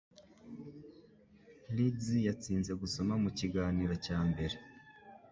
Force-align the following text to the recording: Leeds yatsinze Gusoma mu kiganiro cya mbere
Leeds 1.75 2.07
yatsinze 2.27 2.71
Gusoma 2.81 3.13
mu 3.23 3.29
kiganiro 3.37 3.93
cya 4.05 4.19
mbere 4.29 4.55